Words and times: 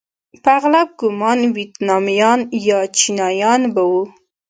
په 0.43 0.49
اغلب 0.59 0.87
ګومان 0.99 1.39
ویتنامیان 1.55 2.39
یا 2.67 2.79
چینایان 2.97 3.61
به 3.73 3.81
وو. 3.89 4.03